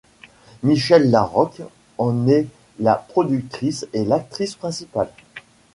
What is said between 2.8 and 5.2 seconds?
productrice et l'actrice principale.